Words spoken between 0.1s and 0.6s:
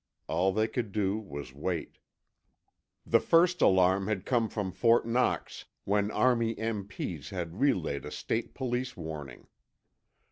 All